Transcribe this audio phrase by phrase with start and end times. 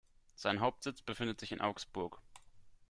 [0.33, 2.17] Sein Hauptsitz befindet sich in Augsburg.